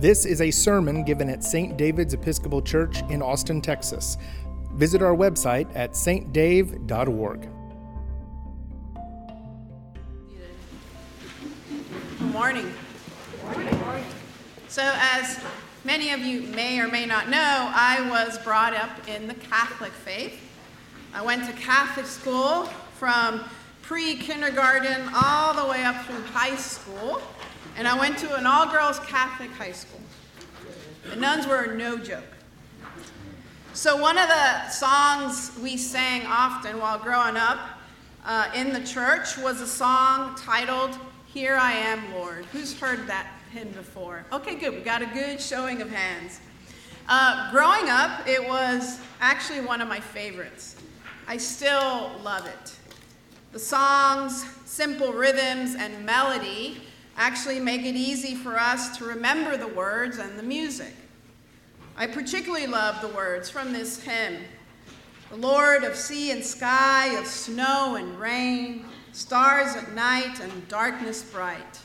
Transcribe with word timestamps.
This 0.00 0.24
is 0.26 0.40
a 0.40 0.52
sermon 0.52 1.02
given 1.02 1.28
at 1.28 1.42
St. 1.42 1.76
David's 1.76 2.14
Episcopal 2.14 2.62
Church 2.62 3.02
in 3.10 3.20
Austin, 3.20 3.60
Texas. 3.60 4.16
Visit 4.74 5.02
our 5.02 5.16
website 5.16 5.68
at 5.74 5.94
stdave.org. 5.94 7.48
Good 12.20 12.32
morning. 12.32 12.72
So, 14.68 14.88
as 14.94 15.40
many 15.84 16.12
of 16.12 16.20
you 16.20 16.42
may 16.42 16.78
or 16.78 16.86
may 16.86 17.04
not 17.04 17.28
know, 17.28 17.72
I 17.74 18.08
was 18.08 18.38
brought 18.38 18.74
up 18.74 19.08
in 19.08 19.26
the 19.26 19.34
Catholic 19.34 19.90
faith. 19.90 20.40
I 21.12 21.22
went 21.22 21.44
to 21.46 21.52
Catholic 21.54 22.06
school 22.06 22.66
from 22.94 23.42
pre 23.82 24.14
kindergarten 24.14 25.10
all 25.12 25.54
the 25.54 25.68
way 25.68 25.82
up 25.82 26.06
through 26.06 26.22
high 26.26 26.54
school 26.54 27.20
and 27.78 27.86
I 27.86 27.96
went 27.96 28.18
to 28.18 28.34
an 28.34 28.44
all 28.44 28.68
girls 28.68 28.98
Catholic 28.98 29.52
high 29.52 29.70
school. 29.70 30.00
The 31.10 31.14
nuns 31.14 31.46
were 31.46 31.74
no 31.76 31.96
joke. 31.96 32.24
So, 33.72 33.96
one 33.96 34.18
of 34.18 34.26
the 34.26 34.68
songs 34.68 35.52
we 35.62 35.76
sang 35.76 36.26
often 36.26 36.80
while 36.80 36.98
growing 36.98 37.36
up 37.36 37.60
uh, 38.24 38.50
in 38.52 38.72
the 38.72 38.80
church 38.80 39.38
was 39.38 39.60
a 39.60 39.66
song 39.66 40.34
titled 40.36 40.98
Here 41.28 41.54
I 41.54 41.70
Am, 41.70 42.12
Lord. 42.14 42.46
Who's 42.46 42.76
heard 42.76 43.06
that 43.06 43.28
hymn 43.52 43.70
before? 43.70 44.26
Okay, 44.32 44.56
good. 44.56 44.74
We 44.74 44.80
got 44.80 45.00
a 45.00 45.06
good 45.06 45.40
showing 45.40 45.80
of 45.80 45.88
hands. 45.88 46.40
Uh, 47.08 47.48
growing 47.52 47.88
up, 47.88 48.26
it 48.26 48.44
was 48.44 48.98
actually 49.20 49.60
one 49.60 49.80
of 49.80 49.86
my 49.86 50.00
favorites. 50.00 50.74
I 51.28 51.36
still 51.36 52.10
love 52.24 52.44
it. 52.44 52.76
The 53.52 53.60
song's 53.60 54.44
simple 54.64 55.12
rhythms 55.12 55.76
and 55.76 56.04
melody 56.04 56.82
actually 57.18 57.58
make 57.58 57.82
it 57.82 57.96
easy 57.96 58.34
for 58.34 58.56
us 58.56 58.96
to 58.96 59.04
remember 59.04 59.56
the 59.56 59.68
words 59.68 60.18
and 60.18 60.38
the 60.38 60.42
music. 60.42 60.94
I 61.96 62.06
particularly 62.06 62.68
love 62.68 63.02
the 63.02 63.08
words 63.08 63.50
from 63.50 63.72
this 63.72 64.00
hymn 64.00 64.44
The 65.30 65.36
Lord 65.36 65.82
of 65.82 65.96
sea 65.96 66.30
and 66.30 66.44
sky, 66.44 67.08
of 67.18 67.26
snow 67.26 67.96
and 67.96 68.18
rain, 68.20 68.84
stars 69.12 69.74
at 69.74 69.92
night 69.92 70.40
and 70.40 70.68
darkness 70.68 71.22
bright. 71.24 71.80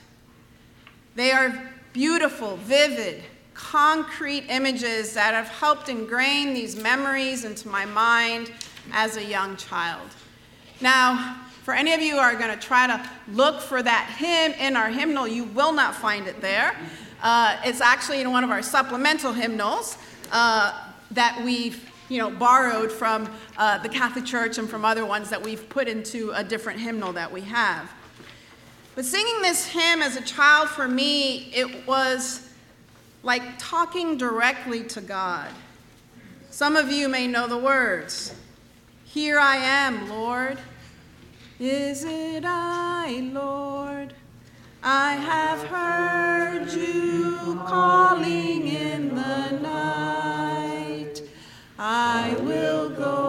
They 1.16 1.32
are 1.32 1.72
beautiful, 1.94 2.58
vivid, 2.58 3.24
concrete 3.56 4.46
images 4.50 5.14
that 5.16 5.34
have 5.34 5.48
helped 5.48 5.90
ingrain 5.90 6.54
these 6.54 6.76
memories 6.76 7.44
into 7.44 7.68
my 7.68 7.86
mind 7.86 8.52
as 8.92 9.18
a 9.18 9.24
young 9.24 9.58
child. 9.58 10.10
Now, 10.84 11.38
for 11.64 11.74
any 11.74 11.94
of 11.94 12.02
you 12.02 12.16
who 12.16 12.20
are 12.20 12.36
going 12.36 12.52
to 12.52 12.60
try 12.60 12.88
to 12.88 13.10
look 13.32 13.62
for 13.62 13.82
that 13.82 14.14
hymn 14.18 14.52
in 14.60 14.76
our 14.76 14.90
hymnal, 14.90 15.26
you 15.26 15.46
will 15.46 15.72
not 15.72 15.96
find 15.96 16.28
it 16.28 16.42
there. 16.42 16.76
Uh, 17.22 17.56
it's 17.64 17.80
actually 17.80 18.20
in 18.20 18.30
one 18.34 18.44
of 18.44 18.50
our 18.50 18.62
supplemental 18.62 19.32
hymnals 19.32 19.98
uh, 20.34 20.78
that 21.12 21.42
we've 21.46 21.90
you 22.10 22.18
know, 22.18 22.30
borrowed 22.30 22.92
from 22.92 23.30
uh, 23.56 23.78
the 23.78 23.88
Catholic 23.88 24.26
Church 24.26 24.58
and 24.58 24.70
from 24.70 24.84
other 24.84 25.06
ones 25.06 25.30
that 25.30 25.42
we've 25.42 25.70
put 25.70 25.88
into 25.88 26.32
a 26.32 26.44
different 26.44 26.82
hymnal 26.82 27.14
that 27.14 27.32
we 27.32 27.40
have. 27.40 27.90
But 28.94 29.06
singing 29.06 29.42
this 29.42 29.66
hymn 29.66 30.02
as 30.02 30.18
a 30.18 30.22
child 30.22 30.68
for 30.68 30.90
me, 30.90 31.50
it 31.54 31.88
was 31.88 32.50
like 33.24 33.42
talking 33.58 34.18
directly 34.18 34.84
to 34.84 35.00
God. 35.00 35.50
Some 36.50 36.76
of 36.76 36.92
you 36.92 37.08
may 37.08 37.26
know 37.26 37.48
the 37.48 37.58
words 37.58 38.36
Here 39.06 39.40
I 39.40 39.56
am, 39.56 40.10
Lord. 40.10 40.58
Is 41.60 42.04
it 42.04 42.44
I, 42.46 43.30
Lord? 43.32 44.16
I 44.82 45.14
have 45.14 45.64
heard 45.68 46.74
you 46.74 47.62
calling 47.68 48.68
in 48.68 49.14
the 49.14 49.52
night. 49.60 51.22
I 51.78 52.36
will 52.42 52.90
go, 52.90 53.23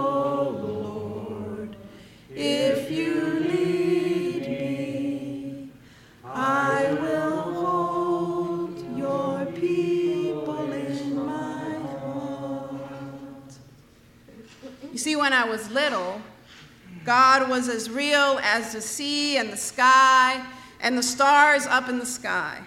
was 17.54 17.68
as 17.68 17.88
real 17.88 18.40
as 18.42 18.72
the 18.72 18.80
sea 18.80 19.36
and 19.36 19.52
the 19.52 19.56
sky 19.56 20.44
and 20.80 20.98
the 20.98 21.02
stars 21.04 21.66
up 21.66 21.88
in 21.88 22.00
the 22.00 22.04
sky. 22.04 22.58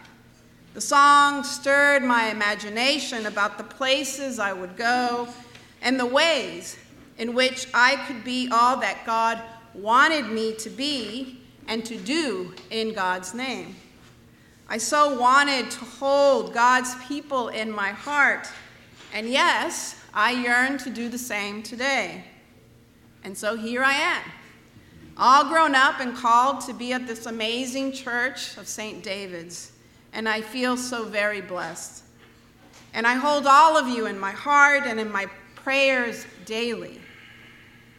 The 0.75 0.79
song 0.79 1.43
stirred 1.43 2.03
my 2.03 2.29
imagination 2.29 3.25
about 3.25 3.57
the 3.57 3.65
places 3.65 4.39
I 4.39 4.53
would 4.53 4.77
go 4.77 5.27
and 5.81 5.99
the 5.99 6.05
ways 6.05 6.77
in 7.17 7.33
which 7.33 7.67
I 7.73 7.97
could 8.07 8.23
be 8.23 8.47
all 8.49 8.77
that 8.77 9.05
God 9.05 9.41
wanted 9.73 10.29
me 10.29 10.55
to 10.55 10.69
be 10.69 11.41
and 11.67 11.83
to 11.83 11.97
do 11.97 12.53
in 12.69 12.93
God's 12.93 13.33
name. 13.33 13.75
I 14.69 14.77
so 14.77 15.19
wanted 15.19 15.69
to 15.69 15.83
hold 15.83 16.53
God's 16.53 16.95
people 17.09 17.49
in 17.49 17.69
my 17.69 17.89
heart, 17.89 18.47
and 19.13 19.27
yes, 19.27 20.01
I 20.13 20.31
yearn 20.31 20.77
to 20.77 20.89
do 20.89 21.09
the 21.09 21.17
same 21.17 21.61
today. 21.61 22.23
And 23.25 23.37
so 23.37 23.57
here 23.57 23.83
I 23.83 23.93
am, 23.93 24.23
all 25.17 25.45
grown 25.45 25.73
up 25.73 25.99
and 25.99 26.15
called 26.15 26.61
to 26.61 26.73
be 26.73 26.93
at 26.93 27.07
this 27.07 27.25
amazing 27.25 27.91
church 27.91 28.55
of 28.57 28.67
St. 28.67 29.03
David's. 29.03 29.71
And 30.13 30.29
I 30.29 30.41
feel 30.41 30.77
so 30.77 31.05
very 31.05 31.41
blessed. 31.41 32.03
And 32.93 33.07
I 33.07 33.15
hold 33.15 33.45
all 33.47 33.77
of 33.77 33.87
you 33.87 34.05
in 34.05 34.19
my 34.19 34.31
heart 34.31 34.83
and 34.85 34.99
in 34.99 35.11
my 35.11 35.27
prayers 35.55 36.25
daily. 36.45 37.01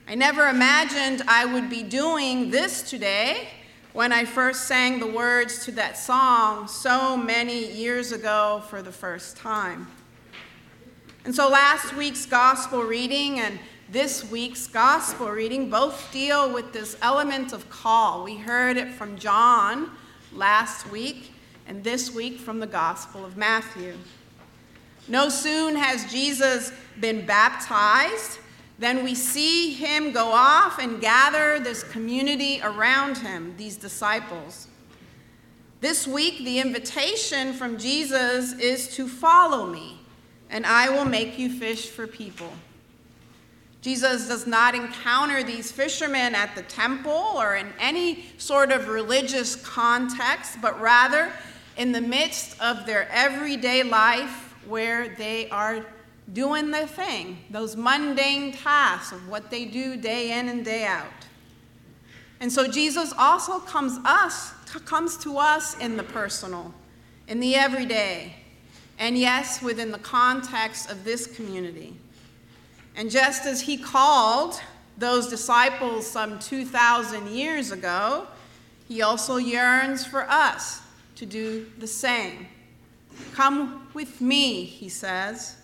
I 0.07 0.15
never 0.15 0.47
imagined 0.49 1.23
I 1.29 1.45
would 1.45 1.69
be 1.69 1.83
doing 1.83 2.51
this 2.51 2.89
today 2.89 3.49
when 3.93 4.13
I 4.13 4.25
first 4.25 4.67
sang 4.67 5.01
the 5.01 5.07
words 5.07 5.65
to 5.65 5.73
that 5.73 5.99
song 5.99 6.69
so 6.69 7.17
many 7.17 7.73
years 7.73 8.13
ago 8.13 8.63
for 8.69 8.81
the 8.81 8.93
first 8.93 9.37
time. 9.37 9.89
And 11.25 11.35
so 11.35 11.49
last 11.49 11.95
week's 11.95 12.25
gospel 12.25 12.83
reading 12.83 13.41
and 13.41 13.59
this 13.91 14.31
week's 14.31 14.67
gospel 14.67 15.29
reading 15.31 15.71
both 15.71 16.13
deal 16.13 16.53
with 16.53 16.75
this 16.75 16.99
element 17.01 17.55
of 17.55 17.71
call. 17.71 18.23
We 18.23 18.37
heard 18.37 18.77
it 18.77 18.93
from 18.93 19.17
John 19.17 19.91
last 20.31 20.91
week, 20.91 21.33
and 21.67 21.83
this 21.83 22.13
week 22.15 22.39
from 22.39 22.61
the 22.61 22.67
Gospel 22.67 23.25
of 23.25 23.39
Matthew. 23.39 23.95
No 25.09 25.31
soon 25.31 25.75
has 25.75 26.11
Jesus 26.13 26.71
been 27.01 27.25
baptized 27.25 28.41
than 28.79 29.05
we 29.05 29.15
see 29.15 29.73
him 29.73 30.13
go 30.13 30.33
off 30.33 30.79
and 30.79 31.01
gather 31.01 31.59
this 31.59 31.83
community 31.83 32.61
around 32.63 33.17
him, 33.17 33.55
these 33.57 33.79
disciples. 33.79 34.69
This 35.81 36.07
week, 36.07 36.45
the 36.45 36.59
invitation 36.59 37.55
from 37.55 37.79
Jesus 37.79 38.53
is 38.53 38.95
to 38.97 39.09
follow 39.09 39.67
me, 39.67 39.99
and 40.51 40.67
I 40.67 40.91
will 40.91 41.07
make 41.07 41.39
you 41.39 41.51
fish 41.59 41.89
for 41.89 42.07
people. 42.07 42.53
Jesus 43.81 44.27
does 44.27 44.47
not 44.47 44.75
encounter 44.75 45.43
these 45.43 45.71
fishermen 45.71 46.35
at 46.35 46.55
the 46.57 46.63
temple 46.63 47.13
or 47.13 47.57
in 47.57 47.69
any 47.79 48.27
sort 48.37 48.73
of 48.73 48.89
religious 48.89 49.57
context, 49.57 50.59
but 50.61 50.81
rather 50.81 51.31
in 51.77 51.93
the 51.93 52.01
midst 52.01 52.61
of 52.61 52.87
their 52.87 53.09
everyday 53.11 53.85
life 53.85 54.55
where 54.67 55.15
they 55.17 55.49
are 55.51 55.87
doing 56.33 56.71
their 56.71 56.87
thing, 56.87 57.39
those 57.51 57.77
mundane 57.77 58.53
tasks 58.53 59.13
of 59.13 59.29
what 59.29 59.51
they 59.51 59.65
do 59.65 59.97
day 59.97 60.39
in 60.39 60.49
and 60.49 60.65
day 60.65 60.85
out. 60.85 61.07
And 62.41 62.53
so 62.53 62.69
Jesus 62.69 63.13
also 63.17 63.59
comes 63.61 63.99
us 64.05 64.53
comes 64.85 65.17
to 65.17 65.39
us 65.39 65.79
in 65.79 65.97
the 65.97 66.03
personal, 66.03 66.75
in 67.27 67.41
the 67.41 67.55
everyday, 67.55 68.35
and 68.99 69.17
yes, 69.17 69.63
within 69.63 69.91
the 69.91 69.99
context 69.99 70.91
of 70.91 71.05
this 71.05 71.27
community. 71.27 71.97
And 72.99 73.13
just 73.13 73.47
as 73.47 73.61
he 73.61 73.77
called 73.77 74.61
those 74.99 75.29
disciples 75.29 76.05
some 76.05 76.41
2,000 76.41 77.29
years 77.29 77.71
ago, 77.71 78.27
he 78.89 79.03
also 79.03 79.37
yearns 79.37 80.05
for 80.05 80.29
us 80.29 80.83
to 81.15 81.25
do 81.25 81.67
the 81.79 81.87
same. 81.87 82.49
Come 83.35 83.87
with 83.95 84.21
me, 84.21 84.65
he 84.65 84.89
says. 84.89 85.55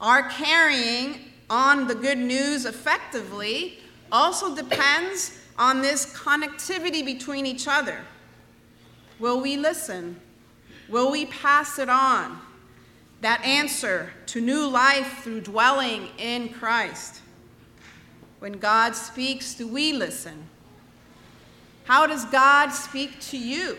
Our 0.00 0.28
carrying 0.28 1.18
on 1.48 1.88
the 1.88 1.94
good 1.94 2.18
news 2.18 2.66
effectively 2.66 3.78
also 4.10 4.54
depends 4.54 5.38
on 5.58 5.80
this 5.80 6.12
connectivity 6.12 7.02
between 7.02 7.46
each 7.46 7.66
other. 7.66 8.00
Will 9.18 9.40
we 9.40 9.56
listen? 9.56 10.20
Will 10.90 11.10
we 11.10 11.24
pass 11.24 11.78
it 11.78 11.88
on? 11.88 12.38
That 13.22 13.42
answer 13.44 14.10
to 14.26 14.40
new 14.40 14.66
life 14.68 15.20
through 15.22 15.40
dwelling 15.40 16.08
in 16.18 16.48
Christ. 16.48 17.22
When 18.40 18.54
God 18.54 18.96
speaks, 18.96 19.54
do 19.54 19.68
we 19.68 19.92
listen? 19.92 20.48
How 21.84 22.08
does 22.08 22.24
God 22.26 22.70
speak 22.70 23.20
to 23.20 23.38
you? 23.38 23.78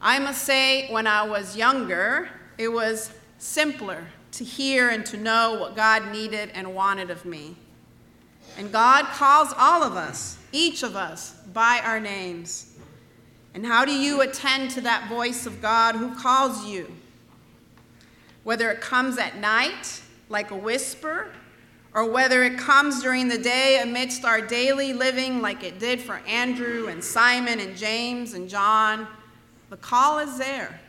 I 0.00 0.18
must 0.18 0.42
say, 0.42 0.90
when 0.90 1.06
I 1.06 1.22
was 1.22 1.54
younger, 1.54 2.30
it 2.56 2.68
was 2.68 3.12
simpler 3.36 4.06
to 4.32 4.44
hear 4.44 4.88
and 4.88 5.04
to 5.06 5.18
know 5.18 5.58
what 5.60 5.76
God 5.76 6.10
needed 6.10 6.50
and 6.54 6.74
wanted 6.74 7.10
of 7.10 7.26
me. 7.26 7.56
And 8.56 8.72
God 8.72 9.04
calls 9.04 9.52
all 9.56 9.82
of 9.82 9.96
us, 9.96 10.38
each 10.50 10.82
of 10.82 10.96
us, 10.96 11.32
by 11.52 11.82
our 11.84 12.00
names. 12.00 12.74
And 13.52 13.66
how 13.66 13.84
do 13.84 13.92
you 13.92 14.22
attend 14.22 14.70
to 14.72 14.80
that 14.80 15.10
voice 15.10 15.44
of 15.44 15.60
God 15.60 15.94
who 15.96 16.14
calls 16.14 16.64
you? 16.64 16.90
Whether 18.44 18.70
it 18.70 18.80
comes 18.80 19.18
at 19.18 19.38
night, 19.38 20.02
like 20.28 20.50
a 20.50 20.56
whisper, 20.56 21.32
or 21.94 22.10
whether 22.10 22.42
it 22.42 22.58
comes 22.58 23.02
during 23.02 23.28
the 23.28 23.38
day 23.38 23.80
amidst 23.82 24.24
our 24.24 24.40
daily 24.40 24.92
living, 24.92 25.42
like 25.42 25.62
it 25.62 25.78
did 25.78 26.00
for 26.00 26.16
Andrew 26.26 26.88
and 26.88 27.04
Simon 27.04 27.60
and 27.60 27.76
James 27.76 28.32
and 28.32 28.48
John, 28.48 29.06
the 29.70 29.76
call 29.76 30.18
is 30.18 30.38
there. 30.38 30.80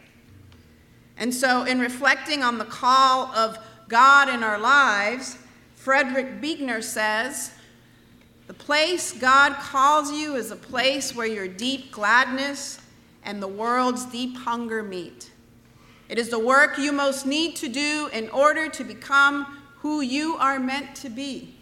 And 1.17 1.33
so, 1.33 1.63
in 1.63 1.79
reflecting 1.79 2.41
on 2.41 2.57
the 2.57 2.65
call 2.65 3.27
of 3.35 3.57
God 3.87 4.29
in 4.29 4.43
our 4.43 4.57
lives, 4.57 5.37
Frederick 5.75 6.41
Buechner 6.41 6.81
says, 6.81 7.51
The 8.47 8.53
place 8.53 9.11
God 9.11 9.53
calls 9.55 10.11
you 10.11 10.35
is 10.35 10.49
a 10.49 10.55
place 10.55 11.13
where 11.13 11.27
your 11.27 11.47
deep 11.47 11.91
gladness 11.91 12.79
and 13.23 13.43
the 13.43 13.47
world's 13.47 14.05
deep 14.05 14.37
hunger 14.37 14.81
meet. 14.81 15.29
It 16.13 16.19
is 16.19 16.29
the 16.29 16.37
work 16.37 16.77
you 16.77 16.91
most 16.91 17.25
need 17.25 17.55
to 17.55 17.67
do 17.67 18.07
in 18.13 18.29
order 18.29 18.69
to 18.69 18.83
become 18.83 19.45
who 19.77 20.01
you 20.01 20.35
are 20.35 20.59
meant 20.59 20.93
to 20.97 21.09
be. 21.09 21.55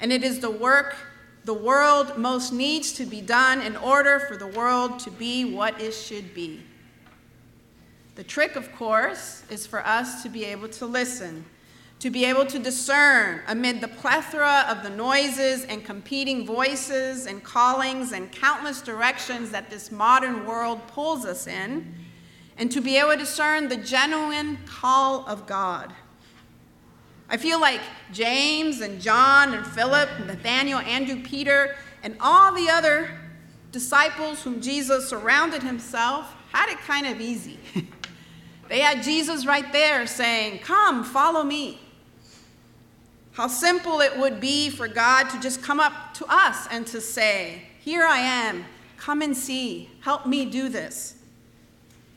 And 0.00 0.12
it 0.12 0.22
is 0.22 0.38
the 0.38 0.48
work 0.48 0.94
the 1.44 1.54
world 1.54 2.16
most 2.16 2.52
needs 2.52 2.92
to 2.92 3.04
be 3.04 3.20
done 3.20 3.60
in 3.60 3.74
order 3.76 4.20
for 4.20 4.36
the 4.36 4.46
world 4.46 5.00
to 5.00 5.10
be 5.10 5.56
what 5.56 5.80
it 5.80 5.90
should 5.90 6.32
be. 6.34 6.62
The 8.14 8.22
trick, 8.22 8.54
of 8.54 8.72
course, 8.76 9.42
is 9.50 9.66
for 9.66 9.84
us 9.84 10.22
to 10.22 10.28
be 10.28 10.44
able 10.44 10.68
to 10.68 10.86
listen, 10.86 11.44
to 11.98 12.10
be 12.10 12.24
able 12.26 12.46
to 12.46 12.60
discern 12.60 13.40
amid 13.48 13.80
the 13.80 13.88
plethora 13.88 14.66
of 14.68 14.84
the 14.84 14.90
noises 14.90 15.64
and 15.64 15.84
competing 15.84 16.46
voices 16.46 17.26
and 17.26 17.42
callings 17.42 18.12
and 18.12 18.30
countless 18.30 18.82
directions 18.82 19.50
that 19.50 19.68
this 19.68 19.90
modern 19.90 20.46
world 20.46 20.86
pulls 20.86 21.24
us 21.24 21.48
in, 21.48 22.03
and 22.56 22.70
to 22.72 22.80
be 22.80 22.96
able 22.96 23.12
to 23.12 23.16
discern 23.16 23.68
the 23.68 23.76
genuine 23.76 24.58
call 24.66 25.26
of 25.26 25.46
God. 25.46 25.92
I 27.28 27.36
feel 27.36 27.60
like 27.60 27.80
James 28.12 28.80
and 28.80 29.00
John 29.00 29.54
and 29.54 29.66
Philip, 29.66 30.08
and 30.18 30.26
Nathaniel, 30.26 30.78
Andrew, 30.80 31.22
Peter, 31.22 31.76
and 32.02 32.16
all 32.20 32.52
the 32.54 32.68
other 32.68 33.18
disciples 33.72 34.42
whom 34.42 34.60
Jesus 34.60 35.08
surrounded 35.08 35.62
himself 35.62 36.32
had 36.52 36.70
it 36.70 36.78
kind 36.78 37.06
of 37.06 37.20
easy. 37.20 37.58
They 38.68 38.80
had 38.80 39.02
Jesus 39.02 39.46
right 39.46 39.70
there 39.72 40.06
saying, 40.06 40.60
Come, 40.60 41.04
follow 41.04 41.42
me. 41.42 41.80
How 43.32 43.48
simple 43.48 44.00
it 44.00 44.16
would 44.18 44.40
be 44.40 44.70
for 44.70 44.88
God 44.88 45.28
to 45.30 45.40
just 45.40 45.62
come 45.62 45.80
up 45.80 46.14
to 46.14 46.26
us 46.28 46.66
and 46.70 46.86
to 46.88 47.00
say, 47.00 47.62
Here 47.80 48.04
I 48.04 48.18
am, 48.18 48.64
come 48.96 49.22
and 49.22 49.36
see, 49.36 49.90
help 50.00 50.26
me 50.26 50.44
do 50.44 50.68
this. 50.68 51.16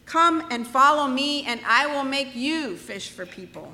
Come 0.08 0.48
and 0.50 0.66
follow 0.66 1.08
me, 1.08 1.44
and 1.44 1.60
I 1.68 1.86
will 1.86 2.06
make 2.06 2.34
you 2.34 2.78
fish 2.78 3.10
for 3.10 3.26
people. 3.26 3.74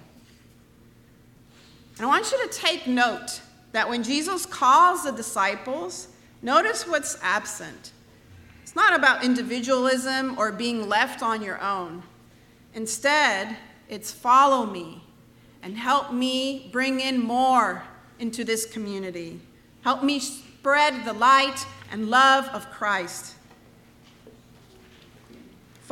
And 1.97 2.05
I 2.05 2.09
want 2.09 2.31
you 2.31 2.47
to 2.47 2.51
take 2.51 2.87
note 2.87 3.39
that 3.71 3.87
when 3.87 4.03
Jesus 4.03 4.45
calls 4.47 5.03
the 5.03 5.11
disciples, 5.11 6.07
notice 6.41 6.87
what's 6.87 7.19
absent. 7.21 7.91
It's 8.63 8.75
not 8.75 8.95
about 8.95 9.23
individualism 9.23 10.35
or 10.39 10.51
being 10.51 10.89
left 10.89 11.21
on 11.21 11.43
your 11.43 11.61
own. 11.61 12.01
Instead, 12.73 13.55
it's 13.87 14.11
follow 14.11 14.65
me 14.65 15.03
and 15.61 15.77
help 15.77 16.11
me 16.11 16.67
bring 16.71 16.99
in 16.99 17.21
more 17.21 17.83
into 18.17 18.43
this 18.43 18.65
community. 18.65 19.39
Help 19.83 20.03
me 20.03 20.19
spread 20.19 21.05
the 21.05 21.13
light 21.13 21.63
and 21.91 22.09
love 22.09 22.47
of 22.49 22.71
Christ. 22.71 23.35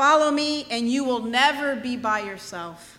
Follow 0.02 0.32
me, 0.32 0.66
and 0.72 0.90
you 0.90 1.04
will 1.04 1.22
never 1.22 1.76
be 1.76 1.96
by 1.96 2.22
yourself. 2.22 2.98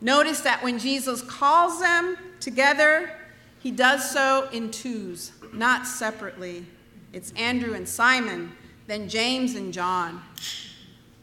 Notice 0.00 0.40
that 0.40 0.60
when 0.60 0.80
Jesus 0.80 1.22
calls 1.22 1.78
them 1.78 2.18
together, 2.40 3.12
he 3.60 3.70
does 3.70 4.10
so 4.10 4.48
in 4.52 4.72
twos, 4.72 5.30
not 5.52 5.86
separately. 5.86 6.66
It's 7.12 7.30
Andrew 7.36 7.74
and 7.74 7.88
Simon, 7.88 8.50
then 8.88 9.08
James 9.08 9.54
and 9.54 9.72
John. 9.72 10.20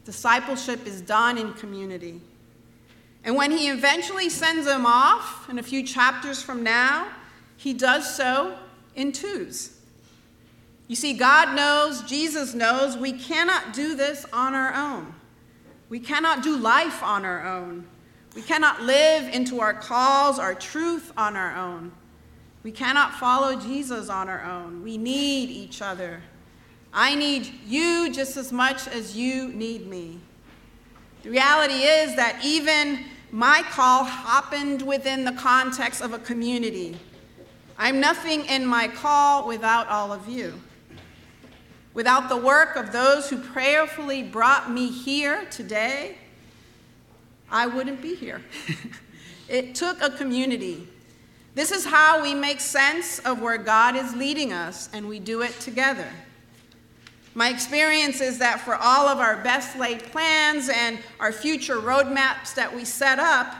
Discipleship 0.06 0.86
is 0.86 1.02
done 1.02 1.36
in 1.36 1.52
community. 1.52 2.22
And 3.22 3.36
when 3.36 3.50
he 3.50 3.68
eventually 3.68 4.30
sends 4.30 4.64
them 4.64 4.86
off 4.86 5.46
in 5.50 5.58
a 5.58 5.62
few 5.62 5.82
chapters 5.82 6.42
from 6.42 6.62
now, 6.62 7.06
he 7.58 7.74
does 7.74 8.16
so 8.16 8.56
in 8.94 9.12
twos. 9.12 9.76
You 10.90 10.96
see, 10.96 11.12
God 11.12 11.54
knows, 11.54 12.02
Jesus 12.02 12.52
knows, 12.52 12.96
we 12.96 13.12
cannot 13.12 13.72
do 13.72 13.94
this 13.94 14.26
on 14.32 14.56
our 14.56 14.74
own. 14.74 15.14
We 15.88 16.00
cannot 16.00 16.42
do 16.42 16.56
life 16.56 17.00
on 17.04 17.24
our 17.24 17.46
own. 17.46 17.86
We 18.34 18.42
cannot 18.42 18.82
live 18.82 19.32
into 19.32 19.60
our 19.60 19.72
calls, 19.72 20.40
our 20.40 20.52
truth 20.52 21.12
on 21.16 21.36
our 21.36 21.54
own. 21.56 21.92
We 22.64 22.72
cannot 22.72 23.14
follow 23.14 23.54
Jesus 23.54 24.08
on 24.08 24.28
our 24.28 24.42
own. 24.42 24.82
We 24.82 24.98
need 24.98 25.50
each 25.50 25.80
other. 25.80 26.22
I 26.92 27.14
need 27.14 27.48
you 27.64 28.10
just 28.12 28.36
as 28.36 28.50
much 28.50 28.88
as 28.88 29.16
you 29.16 29.52
need 29.52 29.86
me. 29.86 30.18
The 31.22 31.30
reality 31.30 31.84
is 31.84 32.16
that 32.16 32.40
even 32.44 33.04
my 33.30 33.62
call 33.70 34.02
happened 34.02 34.82
within 34.82 35.24
the 35.24 35.34
context 35.34 36.02
of 36.02 36.14
a 36.14 36.18
community. 36.18 36.98
I'm 37.78 38.00
nothing 38.00 38.44
in 38.46 38.66
my 38.66 38.88
call 38.88 39.46
without 39.46 39.86
all 39.86 40.12
of 40.12 40.28
you. 40.28 40.60
Without 41.92 42.28
the 42.28 42.36
work 42.36 42.76
of 42.76 42.92
those 42.92 43.30
who 43.30 43.38
prayerfully 43.38 44.22
brought 44.22 44.70
me 44.70 44.90
here 44.90 45.44
today, 45.46 46.16
I 47.50 47.66
wouldn't 47.66 48.00
be 48.00 48.14
here. 48.14 48.42
it 49.48 49.74
took 49.74 50.00
a 50.00 50.10
community. 50.10 50.86
This 51.54 51.72
is 51.72 51.84
how 51.84 52.22
we 52.22 52.32
make 52.32 52.60
sense 52.60 53.18
of 53.20 53.42
where 53.42 53.58
God 53.58 53.96
is 53.96 54.14
leading 54.14 54.52
us, 54.52 54.88
and 54.92 55.08
we 55.08 55.18
do 55.18 55.42
it 55.42 55.58
together. 55.58 56.08
My 57.34 57.48
experience 57.48 58.20
is 58.20 58.38
that 58.38 58.60
for 58.60 58.76
all 58.76 59.08
of 59.08 59.18
our 59.18 59.36
best 59.42 59.76
laid 59.76 60.02
plans 60.04 60.68
and 60.68 60.98
our 61.18 61.32
future 61.32 61.76
roadmaps 61.76 62.54
that 62.54 62.74
we 62.74 62.84
set 62.84 63.18
up, 63.18 63.54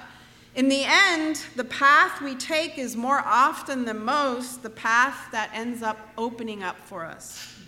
in 0.55 0.69
the 0.69 0.83
end, 0.85 1.45
the 1.57 1.65
path 1.65 2.21
we 2.21 2.35
take 2.35 2.79
is 2.79 2.97
more 2.97 3.21
often 3.21 3.85
than 3.85 4.05
most 4.05 4.63
the 4.63 4.71
path 4.71 5.29
that 5.31 5.51
ends 5.53 5.83
up 5.83 6.11
opening 6.19 6.63
up 6.63 6.77
for 6.79 7.05
us. 7.05 7.60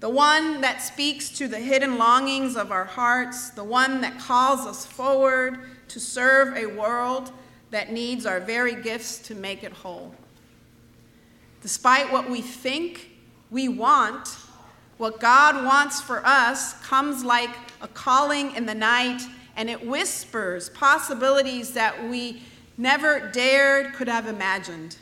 The 0.00 0.10
one 0.10 0.60
that 0.60 0.82
speaks 0.82 1.30
to 1.38 1.48
the 1.48 1.58
hidden 1.58 1.96
longings 1.96 2.56
of 2.56 2.70
our 2.70 2.84
hearts, 2.84 3.50
the 3.50 3.64
one 3.64 4.02
that 4.02 4.18
calls 4.18 4.66
us 4.66 4.84
forward 4.84 5.60
to 5.88 5.98
serve 5.98 6.56
a 6.56 6.66
world 6.66 7.32
that 7.70 7.92
needs 7.92 8.26
our 8.26 8.38
very 8.40 8.74
gifts 8.74 9.18
to 9.18 9.34
make 9.34 9.64
it 9.64 9.72
whole. 9.72 10.14
Despite 11.62 12.12
what 12.12 12.30
we 12.30 12.42
think 12.42 13.10
we 13.50 13.68
want, 13.68 14.36
what 14.98 15.18
God 15.18 15.64
wants 15.64 16.00
for 16.00 16.24
us 16.24 16.74
comes 16.82 17.24
like 17.24 17.50
a 17.80 17.88
calling 17.88 18.54
in 18.54 18.66
the 18.66 18.74
night, 18.74 19.22
and 19.56 19.70
it 19.70 19.86
whispers 19.86 20.68
possibilities 20.70 21.72
that 21.72 22.08
we 22.08 22.42
never 22.76 23.30
dared 23.32 23.94
could 23.94 24.08
have 24.08 24.26
imagined. 24.26 24.96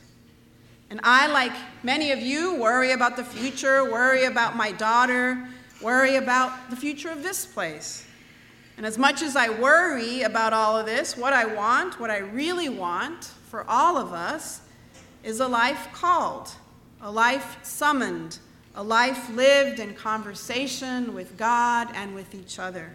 And 0.91 1.00
I, 1.03 1.26
like 1.26 1.53
many 1.83 2.12
of 2.12 2.21
you, 2.21 2.55
worry 2.61 2.93
about 2.93 3.17
the 3.17 3.25
future, 3.25 3.91
worry 3.91 4.25
about 4.25 4.57
my 4.57 4.71
daughter, 4.73 5.49
worry 5.83 6.17
about 6.17 6.71
the 6.71 6.76
future 6.76 7.11
of 7.11 7.23
this 7.23 7.47
place. 7.47 8.07
And 8.76 8.85
as 8.85 8.99
much 8.99 9.23
as 9.23 9.37
I 9.37 9.49
worry 9.49 10.23
about 10.23 10.53
all 10.53 10.76
of 10.76 10.87
this, 10.87 11.17
what 11.17 11.33
I 11.33 11.47
want, 11.47 12.00
what 12.00 12.11
I 12.11 12.19
really 12.19 12.69
want 12.69 13.25
for 13.25 13.64
all 13.69 13.97
of 13.97 14.12
us, 14.12 14.61
is 15.23 15.41
a 15.41 15.49
life 15.49 15.88
called, 15.93 16.50
a 17.00 17.11
life 17.11 17.59
summoned, 17.62 18.38
a 18.75 18.83
life 18.83 19.31
lived 19.31 19.79
in 19.79 19.95
conversation 19.95 21.14
with 21.14 21.37
God 21.37 21.88
and 21.95 22.14
with 22.14 22.35
each 22.35 22.59
other. 22.59 22.95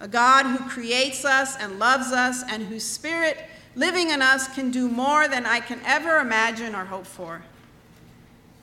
A 0.00 0.06
God 0.06 0.46
who 0.46 0.68
creates 0.68 1.24
us 1.24 1.56
and 1.56 1.78
loves 1.78 2.12
us 2.12 2.44
and 2.48 2.62
whose 2.62 2.84
spirit 2.84 3.38
living 3.78 4.10
in 4.10 4.20
us 4.20 4.52
can 4.52 4.72
do 4.72 4.88
more 4.88 5.28
than 5.28 5.46
I 5.46 5.60
can 5.60 5.80
ever 5.86 6.18
imagine 6.18 6.74
or 6.74 6.84
hope 6.84 7.06
for. 7.06 7.42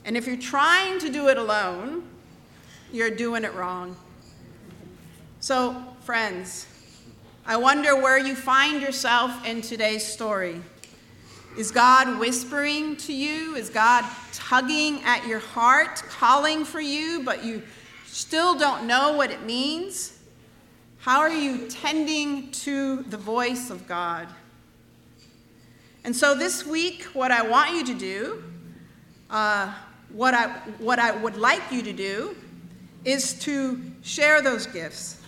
And 0.04 0.16
if 0.16 0.26
you're 0.26 0.36
trying 0.36 0.98
to 1.00 1.10
do 1.10 1.28
it 1.28 1.38
alone, 1.38 2.04
you're 2.92 3.10
doing 3.10 3.42
it 3.42 3.54
wrong. 3.54 3.96
So, 5.40 5.82
friends, 6.02 6.66
I 7.46 7.56
wonder 7.56 7.96
where 7.96 8.18
you 8.18 8.34
find 8.34 8.82
yourself 8.82 9.44
in 9.46 9.62
today's 9.62 10.04
story. 10.04 10.60
Is 11.56 11.70
God 11.70 12.18
whispering 12.18 12.96
to 12.98 13.12
you? 13.14 13.56
Is 13.56 13.70
God 13.70 14.04
tugging 14.34 15.02
at 15.02 15.26
your 15.26 15.38
heart, 15.38 16.02
calling 16.10 16.64
for 16.64 16.80
you, 16.80 17.22
but 17.24 17.42
you 17.42 17.62
still 18.04 18.58
don't 18.58 18.86
know 18.86 19.16
what 19.16 19.30
it 19.30 19.42
means, 19.44 20.18
how 20.98 21.20
are 21.20 21.30
you 21.30 21.68
tending 21.68 22.50
to 22.50 23.02
the 23.04 23.16
voice 23.16 23.70
of 23.70 23.86
God? 23.86 24.26
And 26.06 26.14
so 26.14 26.36
this 26.36 26.64
week, 26.64 27.02
what 27.14 27.32
I 27.32 27.42
want 27.42 27.74
you 27.74 27.84
to 27.86 27.94
do, 27.94 28.44
uh, 29.28 29.74
what, 30.10 30.34
I, 30.34 30.50
what 30.78 31.00
I 31.00 31.10
would 31.10 31.36
like 31.36 31.72
you 31.72 31.82
to 31.82 31.92
do, 31.92 32.36
is 33.04 33.34
to 33.40 33.82
share 34.02 34.40
those 34.40 34.68
gifts 34.68 35.20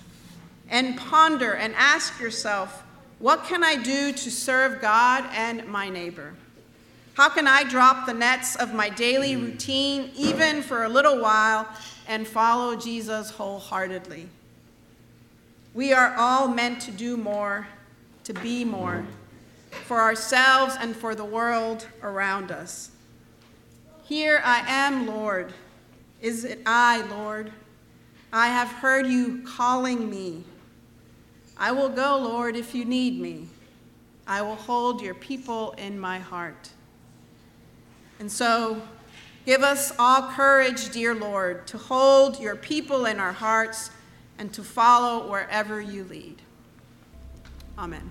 and 0.71 0.97
ponder 0.97 1.55
and 1.55 1.75
ask 1.77 2.21
yourself, 2.21 2.85
what 3.19 3.43
can 3.43 3.65
I 3.65 3.75
do 3.75 4.13
to 4.13 4.31
serve 4.31 4.81
God 4.81 5.25
and 5.33 5.67
my 5.67 5.91
neighbor? 5.91 6.35
How 7.15 7.29
can 7.29 7.49
I 7.49 7.65
drop 7.65 8.07
the 8.07 8.15
nets 8.15 8.55
of 8.55 8.73
my 8.73 8.89
daily 8.89 9.35
routine, 9.35 10.13
even 10.15 10.63
for 10.63 10.85
a 10.85 10.89
little 10.89 11.21
while, 11.21 11.69
and 12.07 12.25
follow 12.25 12.77
Jesus 12.77 13.31
wholeheartedly? 13.33 14.29
We 15.75 15.93
are 15.93 16.15
all 16.17 16.47
meant 16.47 16.81
to 16.83 16.93
do 16.93 17.17
more, 17.17 17.67
to 18.23 18.33
be 18.33 18.65
more, 18.65 19.05
for 19.71 20.01
ourselves 20.01 20.77
and 20.81 20.95
for 20.95 21.15
the 21.15 21.25
world 21.25 21.87
around 22.03 22.51
us. 22.51 22.91
Here 24.05 24.41
I 24.45 24.65
am, 24.67 25.07
Lord. 25.07 25.53
Is 26.21 26.45
it 26.45 26.61
I, 26.67 27.03
Lord? 27.03 27.53
I 28.33 28.49
have 28.49 28.69
heard 28.69 29.07
you 29.07 29.43
calling 29.47 30.11
me. 30.11 30.45
I 31.57 31.73
will 31.73 31.89
go, 31.89 32.19
Lord, 32.19 32.57
if 32.57 32.75
you 32.75 32.85
need 32.85 33.21
me. 33.21 33.49
I 34.27 34.43
will 34.43 34.57
hold 34.57 35.01
your 35.01 35.15
people 35.15 35.73
in 35.73 35.99
my 35.99 36.19
heart. 36.19 36.71
And 38.21 38.31
so, 38.31 38.83
give 39.47 39.63
us 39.63 39.93
all 39.99 40.31
courage, 40.31 40.91
dear 40.91 41.15
Lord, 41.15 41.67
to 41.69 41.79
hold 41.79 42.39
your 42.41 42.57
people 42.57 43.07
in 43.07 43.19
our 43.19 43.33
hearts 43.33 43.91
and 44.39 44.53
to 44.53 44.63
follow 44.63 45.31
wherever 45.31 45.81
you 45.81 46.05
lead. 46.05 46.43
Amen. 47.79 48.11